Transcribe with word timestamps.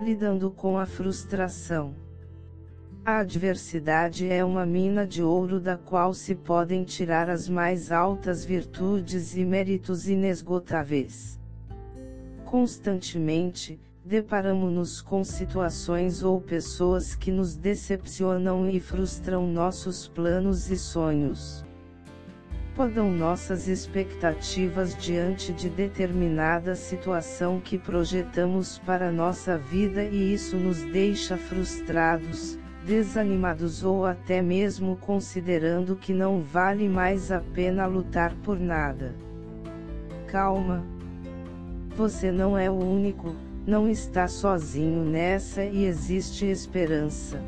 lidando 0.00 0.50
com 0.50 0.78
a 0.78 0.86
frustração. 0.86 1.94
A 3.04 3.18
adversidade 3.18 4.26
é 4.28 4.42
uma 4.44 4.64
mina 4.64 5.06
de 5.06 5.22
ouro 5.22 5.60
da 5.60 5.76
qual 5.76 6.14
se 6.14 6.34
podem 6.34 6.84
tirar 6.84 7.28
as 7.28 7.48
mais 7.48 7.92
altas 7.92 8.44
virtudes 8.44 9.36
e 9.36 9.44
méritos 9.44 10.08
inesgotáveis. 10.08 11.38
Constantemente, 12.46 13.78
deparamos-nos 14.04 15.02
com 15.02 15.22
situações 15.22 16.22
ou 16.22 16.40
pessoas 16.40 17.14
que 17.14 17.30
nos 17.30 17.54
decepcionam 17.54 18.68
e 18.68 18.80
frustram 18.80 19.46
nossos 19.46 20.08
planos 20.08 20.70
e 20.70 20.78
sonhos 20.78 21.64
podam 22.80 23.10
nossas 23.10 23.68
expectativas 23.68 24.96
diante 24.96 25.52
de 25.52 25.68
determinada 25.68 26.74
situação 26.74 27.60
que 27.60 27.76
projetamos 27.76 28.78
para 28.78 29.12
nossa 29.12 29.58
vida 29.58 30.02
e 30.02 30.32
isso 30.32 30.56
nos 30.56 30.80
deixa 30.84 31.36
frustrados, 31.36 32.58
desanimados 32.86 33.84
ou 33.84 34.06
até 34.06 34.40
mesmo 34.40 34.96
considerando 34.96 35.94
que 35.94 36.14
não 36.14 36.40
vale 36.40 36.88
mais 36.88 37.30
a 37.30 37.40
pena 37.40 37.84
lutar 37.84 38.34
por 38.36 38.58
nada. 38.58 39.14
Calma! 40.26 40.82
Você 41.94 42.32
não 42.32 42.56
é 42.56 42.70
o 42.70 42.78
único, 42.82 43.36
não 43.66 43.90
está 43.90 44.26
sozinho 44.26 45.04
nessa 45.04 45.62
e 45.62 45.84
existe 45.84 46.46
esperança. 46.46 47.38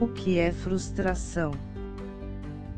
O 0.00 0.06
que 0.06 0.38
é 0.38 0.52
frustração? 0.52 1.50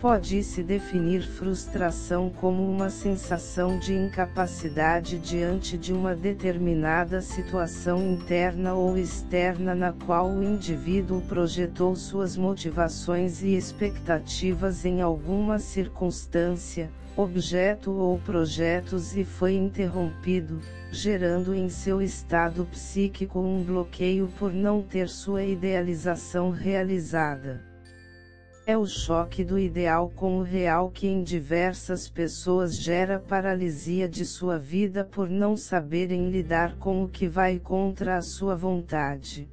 Pode-se 0.00 0.62
definir 0.62 1.20
frustração 1.20 2.30
como 2.30 2.66
uma 2.66 2.88
sensação 2.88 3.78
de 3.78 3.92
incapacidade 3.92 5.18
diante 5.18 5.76
de 5.76 5.92
uma 5.92 6.14
determinada 6.14 7.20
situação 7.20 8.02
interna 8.12 8.72
ou 8.72 8.96
externa 8.96 9.74
na 9.74 9.92
qual 9.92 10.30
o 10.30 10.42
indivíduo 10.42 11.20
projetou 11.28 11.94
suas 11.94 12.34
motivações 12.34 13.42
e 13.42 13.54
expectativas 13.54 14.86
em 14.86 15.02
alguma 15.02 15.58
circunstância, 15.58 16.90
objeto 17.14 17.90
ou 17.90 18.18
projetos 18.20 19.14
e 19.14 19.22
foi 19.22 19.52
interrompido, 19.52 20.62
gerando 20.90 21.54
em 21.54 21.68
seu 21.68 22.00
estado 22.00 22.64
psíquico 22.70 23.38
um 23.38 23.62
bloqueio 23.62 24.32
por 24.38 24.50
não 24.50 24.80
ter 24.80 25.10
sua 25.10 25.42
idealização 25.42 26.48
realizada. 26.48 27.69
É 28.70 28.78
o 28.78 28.86
choque 28.86 29.42
do 29.42 29.58
ideal 29.58 30.08
com 30.14 30.38
o 30.38 30.42
real 30.44 30.92
que 30.92 31.08
em 31.08 31.24
diversas 31.24 32.08
pessoas 32.08 32.76
gera 32.76 33.18
paralisia 33.18 34.08
de 34.08 34.24
sua 34.24 34.60
vida 34.60 35.02
por 35.04 35.28
não 35.28 35.56
saberem 35.56 36.30
lidar 36.30 36.76
com 36.76 37.02
o 37.02 37.08
que 37.08 37.26
vai 37.26 37.58
contra 37.58 38.16
a 38.16 38.22
sua 38.22 38.54
vontade. 38.54 39.50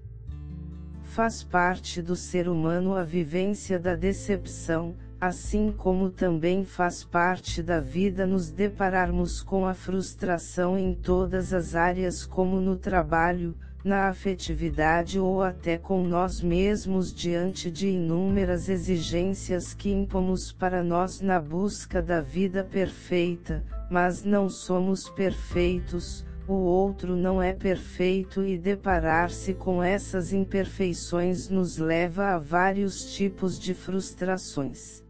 Faz 1.02 1.44
parte 1.44 2.00
do 2.00 2.16
ser 2.16 2.48
humano 2.48 2.94
a 2.94 3.04
vivência 3.04 3.80
da 3.80 3.96
decepção, 3.96 4.96
assim 5.20 5.74
como 5.76 6.12
também 6.12 6.64
faz 6.64 7.04
parte 7.04 7.64
da 7.64 7.80
vida 7.80 8.24
nos 8.28 8.52
depararmos 8.52 9.42
com 9.42 9.66
a 9.66 9.74
frustração 9.74 10.78
em 10.78 10.94
todas 10.94 11.56
as 11.56 11.74
áreas, 11.74 12.24
como 12.24 12.62
no 12.62 12.76
trabalho, 12.76 13.56
na 13.84 14.10
afetividade 14.10 15.20
ou 15.20 15.42
até 15.42 15.78
com 15.78 16.04
nós 16.04 16.42
mesmos 16.42 17.14
diante 17.14 17.72
de 17.72 17.88
inúmeras 17.88 18.70
exigências 18.70 19.74
que 19.74 19.92
impomos 19.92 20.52
para 20.52 20.84
nós 20.84 21.22
na 21.22 21.40
busca 21.40 22.02
da 22.02 22.20
vida 22.20 22.64
perfeita, 22.64 23.64
mas 23.90 24.24
não 24.24 24.50
somos 24.50 25.10
perfeitos, 25.10 26.26
o 26.48 26.54
outro 26.54 27.16
não 27.16 27.42
é 27.42 27.54
perfeito 27.54 28.44
e 28.44 28.58
deparar-se 28.58 29.54
com 29.54 29.84
essas 29.84 30.32
imperfeições 30.32 31.50
nos 31.50 31.78
leva 31.78 32.36
a 32.36 32.38
vários 32.38 33.14
tipos 33.14 33.60
de 33.60 33.74
frustrações. 33.74 35.04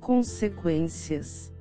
Consequências 0.00 1.52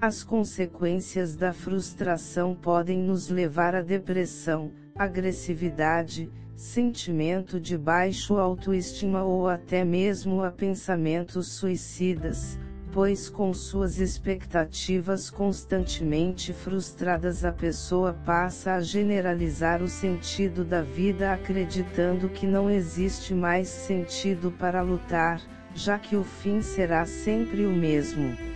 As 0.00 0.24
consequências 0.24 1.36
da 1.36 1.52
frustração 1.52 2.54
podem 2.54 2.98
nos 2.98 3.28
levar 3.28 3.74
à 3.74 3.82
depressão, 3.82 4.72
agressividade, 4.98 6.30
sentimento 6.54 7.60
de 7.60 7.76
baixo 7.76 8.38
autoestima 8.38 9.22
ou 9.22 9.46
até 9.46 9.84
mesmo 9.84 10.42
a 10.42 10.50
pensamentos 10.50 11.48
suicidas, 11.48 12.58
pois 12.92 13.28
com 13.28 13.52
suas 13.52 13.98
expectativas 13.98 15.28
constantemente 15.28 16.54
frustradas 16.54 17.44
a 17.44 17.52
pessoa 17.52 18.14
passa 18.14 18.72
a 18.72 18.80
generalizar 18.80 19.82
o 19.82 19.88
sentido 19.88 20.64
da 20.64 20.80
vida 20.80 21.30
acreditando 21.30 22.30
que 22.30 22.46
não 22.46 22.70
existe 22.70 23.34
mais 23.34 23.68
sentido 23.68 24.50
para 24.50 24.80
lutar, 24.80 25.42
já 25.74 25.98
que 25.98 26.16
o 26.16 26.24
fim 26.24 26.62
será 26.62 27.04
sempre 27.04 27.66
o 27.66 27.70
mesmo. 27.70 28.55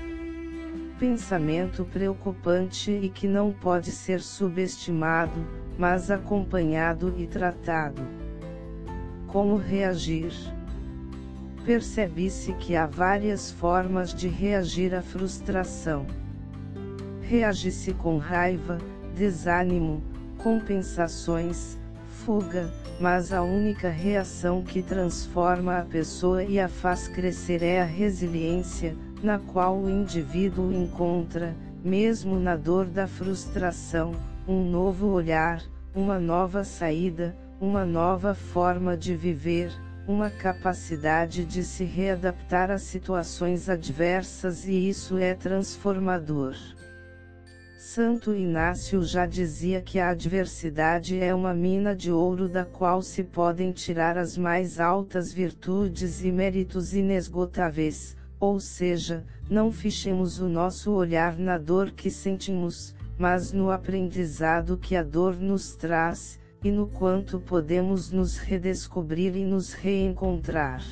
Pensamento 1.00 1.87
preocupante 1.87 2.91
e 2.91 3.09
que 3.09 3.27
não 3.27 3.50
pode 3.50 3.91
ser 3.91 4.21
subestimado, 4.21 5.47
mas 5.78 6.11
acompanhado 6.11 7.15
e 7.16 7.27
tratado. 7.27 8.03
Como 9.27 9.56
reagir? 9.56 10.31
Percebe-se 11.65 12.53
que 12.53 12.77
há 12.77 12.84
várias 12.84 13.50
formas 13.50 14.12
de 14.12 14.28
reagir 14.28 14.94
à 14.94 15.00
frustração. 15.00 16.06
Reage-se 17.22 17.94
com 17.94 18.19
raiva, 18.19 18.77
desânimo, 19.16 20.03
compensações, 20.37 21.78
fuga, 22.27 22.71
mas 23.00 23.33
a 23.33 23.41
única 23.41 23.89
reação 23.89 24.62
que 24.62 24.83
transforma 24.83 25.78
a 25.78 25.83
pessoa 25.83 26.44
e 26.44 26.60
a 26.60 26.69
faz 26.69 27.09
crescer 27.09 27.62
é 27.62 27.81
a 27.81 27.87
resiliência, 27.87 28.94
na 29.22 29.38
qual 29.38 29.78
o 29.78 29.91
indivíduo 29.91 30.72
encontra, 30.72 31.54
mesmo 31.84 32.38
na 32.38 32.56
dor 32.56 32.86
da 32.86 33.06
frustração, 33.06 34.12
um 34.48 34.64
novo 34.64 35.08
olhar, 35.08 35.62
uma 35.94 36.19
nova 36.19 36.64
saída, 36.64 37.36
uma 37.60 37.84
nova 37.84 38.34
forma 38.34 38.97
de 38.97 39.14
viver, 39.14 39.70
uma 40.09 40.30
capacidade 40.30 41.44
de 41.44 41.62
se 41.62 41.84
readaptar 41.84 42.70
a 42.70 42.78
situações 42.78 43.69
adversas 43.69 44.66
e 44.66 44.88
isso 44.88 45.19
é 45.19 45.34
transformador. 45.34 46.56
Santo 47.78 48.34
Inácio 48.34 49.03
já 49.03 49.26
dizia 49.26 49.80
que 49.80 49.98
a 49.98 50.10
adversidade 50.10 51.19
é 51.19 51.34
uma 51.34 51.54
mina 51.54 51.94
de 51.94 52.12
ouro 52.12 52.48
da 52.48 52.64
qual 52.64 53.03
se 53.03 53.25
podem 53.25 53.72
tirar 53.72 54.19
as 54.19 54.36
mais 54.36 54.78
altas 54.78 55.32
virtudes 55.32 56.22
e 56.22 56.30
méritos 56.30 56.94
inesgotáveis, 56.94 58.16
ou 58.41 58.59
seja, 58.59 59.25
não 59.51 59.71
fichemos 59.71 60.41
o 60.41 60.49
nosso 60.49 60.91
olhar 60.93 61.39
na 61.39 61.59
dor 61.59 61.91
que 61.91 62.11
sentimos, 62.11 62.95
mas 63.19 63.53
no 63.53 63.71
aprendizado 63.71 64.78
que 64.78 64.97
a 64.97 65.03
dor 65.03 65.37
nos 65.37 65.77
traz, 65.77 66.41
e 66.65 66.71
no 66.71 66.87
quanto 66.87 67.39
podemos 67.39 68.11
nos 68.11 68.39
redescobrir 68.39 69.37
e 69.37 69.45
nos 69.45 69.73
reencontrar. 69.73 70.83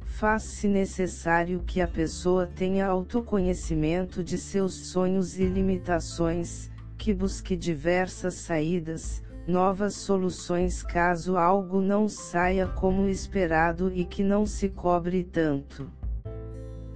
Faz-se 0.00 0.66
necessário 0.66 1.62
que 1.64 1.80
a 1.80 1.86
pessoa 1.86 2.46
tenha 2.46 2.86
autoconhecimento 2.86 4.22
de 4.22 4.36
seus 4.36 4.74
sonhos 4.74 5.38
e 5.38 5.44
limitações, 5.44 6.70
que 6.96 7.14
busque 7.14 7.56
diversas 7.56 8.34
saídas, 8.34 9.22
novas 9.46 9.94
soluções 9.94 10.82
caso 10.82 11.36
algo 11.36 11.80
não 11.80 12.08
saia 12.08 12.66
como 12.66 13.08
esperado 13.08 13.92
e 13.94 14.04
que 14.04 14.24
não 14.24 14.44
se 14.44 14.68
cobre 14.68 15.22
tanto. 15.22 15.88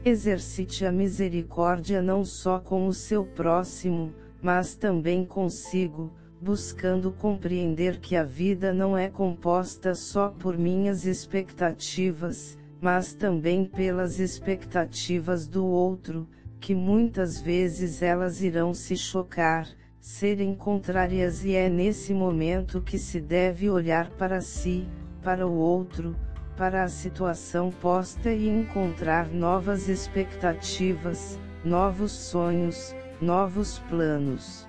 Exercite 0.04 0.84
a 0.84 0.90
misericórdia 0.90 2.02
não 2.02 2.24
só 2.24 2.58
com 2.58 2.88
o 2.88 2.92
seu 2.92 3.24
próximo, 3.24 4.12
mas 4.42 4.74
também 4.74 5.24
consigo, 5.24 6.12
buscando 6.40 7.12
compreender 7.12 8.00
que 8.00 8.16
a 8.16 8.24
vida 8.24 8.74
não 8.74 8.98
é 8.98 9.08
composta 9.08 9.94
só 9.94 10.28
por 10.28 10.58
minhas 10.58 11.06
expectativas, 11.06 12.58
mas 12.80 13.14
também 13.14 13.64
pelas 13.64 14.18
expectativas 14.18 15.46
do 15.46 15.64
outro, 15.64 16.26
que 16.58 16.74
muitas 16.74 17.40
vezes 17.40 18.02
elas 18.02 18.42
irão 18.42 18.74
se 18.74 18.96
chocar, 18.96 19.68
serem 20.00 20.52
contrárias 20.52 21.44
e 21.44 21.54
é 21.54 21.68
nesse 21.68 22.12
momento 22.12 22.82
que 22.82 22.98
se 22.98 23.20
deve 23.20 23.70
olhar 23.70 24.10
para 24.10 24.40
si, 24.40 24.84
para 25.22 25.46
o 25.46 25.54
outro, 25.54 26.16
para 26.56 26.84
a 26.84 26.88
situação 26.88 27.70
posta 27.70 28.30
e 28.30 28.48
encontrar 28.48 29.28
novas 29.28 29.88
expectativas, 29.88 31.38
novos 31.64 32.12
sonhos, 32.12 32.94
novos 33.20 33.78
planos. 33.88 34.68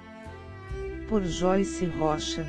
Por 1.08 1.24
Joyce 1.24 1.86
Rocha 1.86 2.46